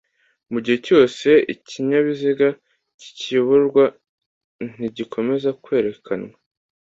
mu 0.51 0.57
gihe 0.63 0.77
cyose 0.87 1.27
ikinyabiziga 1.53 2.47
kikiyoborwa 2.99 3.83
ntigikomeza 4.75 5.49
kwerekanwa 5.63 6.35